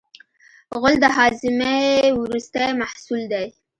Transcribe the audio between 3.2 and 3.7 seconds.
دی.